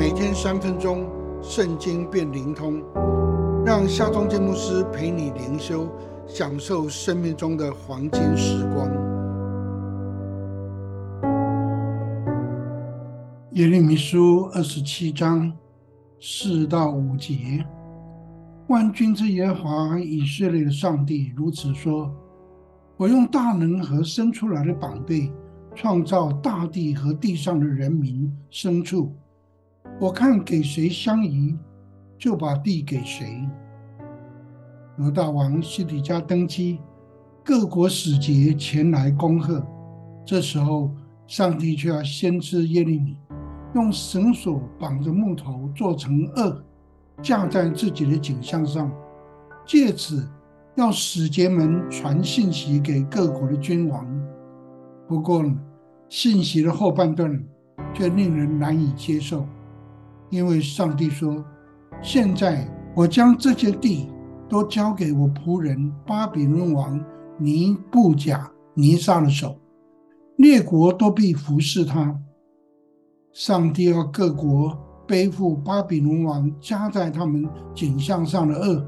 [0.00, 1.06] 每天三分钟，
[1.42, 2.82] 圣经变灵通，
[3.66, 5.86] 让夏忠建牧师陪你灵修，
[6.26, 8.88] 享受生命中的黄金时光。
[13.50, 15.52] 耶利米书二十七章
[16.18, 17.62] 四到五节，
[18.68, 22.10] 万军之耶和华以色列的上帝如此说：
[22.96, 25.30] 我用大能和生出来的膀臂。
[25.72, 29.14] 创造大地和地上的人民牲畜，
[30.00, 31.54] 我看给谁相宜，
[32.16, 33.46] 就把地给谁。
[34.96, 36.80] 罗大王西底家登基，
[37.44, 39.62] 各国使节前来恭贺。
[40.24, 40.90] 这时候，
[41.26, 43.14] 上帝却要先知耶利米
[43.74, 46.62] 用绳索绑着木头做成轭，
[47.20, 48.90] 架在自己的颈项上，
[49.66, 50.26] 借此
[50.76, 54.06] 要使节们传信息给各国的君王。
[55.06, 55.44] 不过，
[56.08, 57.38] 信息的后半段
[57.92, 59.44] 却令人难以接受，
[60.30, 61.44] 因为上帝说
[62.02, 64.08] ：“现在我将这些地
[64.48, 66.98] 都交给我仆人巴比伦王
[67.38, 69.56] 尼布甲尼撒的手，
[70.36, 72.16] 列国都必服侍他。”
[73.32, 78.84] 上帝要各国背负巴比伦王加在他们颈项上的恶。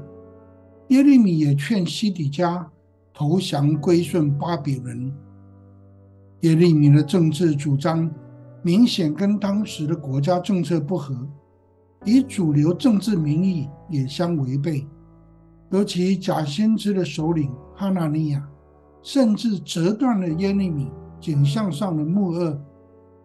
[0.89, 2.69] 耶利米也劝西底家
[3.13, 5.11] 投降归顺巴比伦。
[6.41, 8.09] 耶利米的政治主张
[8.63, 11.15] 明显跟当时的国家政策不合，
[12.05, 14.87] 以主流政治名义也相违背。
[15.69, 18.49] 尤其假先知的首领哈纳尼亚，
[19.01, 20.89] 甚至折断了耶利米
[21.19, 22.57] 颈项上的木轭，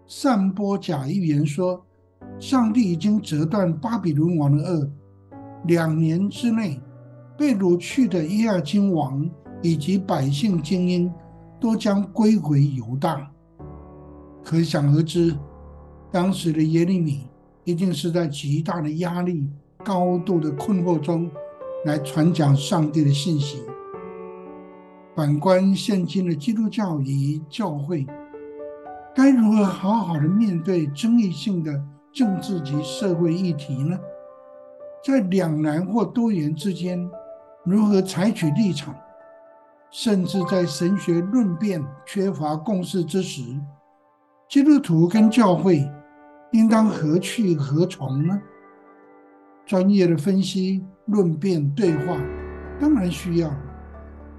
[0.06, 1.82] 散播假预言说，
[2.38, 4.90] 上帝已经折断巴比伦王的轭，
[5.66, 6.80] 两年之内
[7.36, 9.24] 被掳去的耶亚金王
[9.62, 11.10] 以及百姓精英。
[11.60, 13.28] 都将归回犹大。
[14.48, 15.36] 可想而知，
[16.10, 17.28] 当时的耶利米
[17.64, 19.46] 一定是在极大的压力、
[19.84, 21.30] 高度的困惑中
[21.84, 23.62] 来传讲上帝的信息。
[25.14, 28.06] 反观现今的基督教与教会，
[29.14, 31.78] 该如何好好的面对争议性的
[32.10, 33.98] 政治及社会议题呢？
[35.04, 37.06] 在两难或多元之间，
[37.66, 38.94] 如何采取立场？
[39.90, 43.42] 甚至在神学论辩缺乏共识之时，
[44.48, 45.86] 基督徒跟教会
[46.52, 48.40] 应当何去何从呢？
[49.66, 52.18] 专业的分析、论辩、对话
[52.80, 53.54] 当然需要，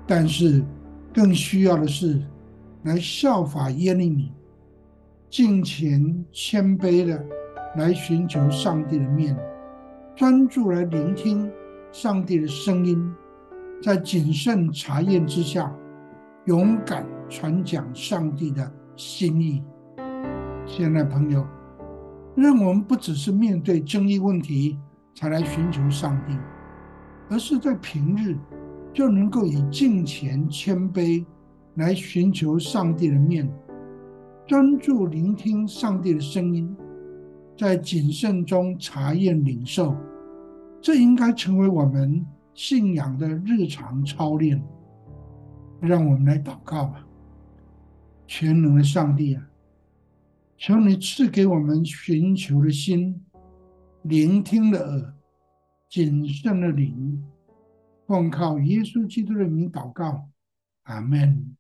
[0.08, 0.66] 但是
[1.14, 2.20] 更需要的是
[2.84, 4.32] 来效法耶利米，
[5.30, 7.24] 敬虔谦卑的
[7.76, 9.38] 来寻求上帝的面，
[10.16, 11.52] 专注来聆听
[11.92, 13.14] 上帝的声音。
[13.80, 15.72] 在谨慎查验之下，
[16.46, 19.64] 勇敢传讲上帝的心意。
[20.70, 21.44] 亲爱的朋友，
[22.36, 24.78] 让我们不只是面对争议问题
[25.16, 26.38] 才来寻求上帝，
[27.28, 28.38] 而是在平日
[28.94, 31.26] 就能够以敬虔谦卑
[31.74, 33.52] 来寻求上帝的面，
[34.48, 36.74] 专注聆听上帝的声音，
[37.58, 39.96] 在谨慎中查验领受。
[40.80, 42.24] 这应该成为我们。
[42.56, 44.62] 信仰的日常操练，
[45.80, 47.06] 让我们来祷告吧。
[48.28, 49.42] 全能的上帝啊，
[50.62, 53.26] 求你赐给我们寻求的心、
[54.04, 55.14] 聆听的耳、
[55.88, 57.24] 谨慎的灵。
[58.06, 60.28] 奉靠耶稣基督的名祷告，
[60.84, 61.56] 阿门。